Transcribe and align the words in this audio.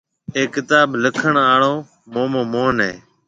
اَي 0.35 0.43
ڪتآب 0.53 0.87
لِکڻ 1.03 1.33
آݪو 1.51 1.73
مومو 2.13 2.41
موهن 2.53 2.77
هيَ۔ 2.85 2.91